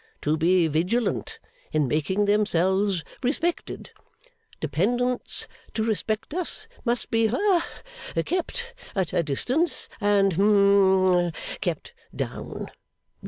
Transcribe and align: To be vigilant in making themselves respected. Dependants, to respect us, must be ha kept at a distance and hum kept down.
To 0.21 0.35
be 0.35 0.67
vigilant 0.67 1.37
in 1.71 1.87
making 1.87 2.25
themselves 2.25 3.03
respected. 3.21 3.91
Dependants, 4.59 5.47
to 5.75 5.83
respect 5.83 6.33
us, 6.33 6.67
must 6.83 7.11
be 7.11 7.27
ha 7.27 7.67
kept 8.25 8.73
at 8.95 9.13
a 9.13 9.21
distance 9.21 9.89
and 10.01 10.33
hum 10.33 11.31
kept 11.61 11.93
down. 12.15 12.71